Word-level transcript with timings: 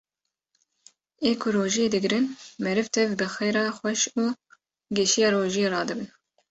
ê 1.29 1.31
ku 1.41 1.47
rojiyê 1.55 1.87
digrin 1.93 2.25
meriv 2.63 2.87
tev 2.95 3.09
bi 3.19 3.27
xêra 3.35 3.63
xweş 3.77 4.01
û 4.23 4.25
geşiya 4.97 5.29
rojiyê 5.35 5.67
radibin. 5.75 6.09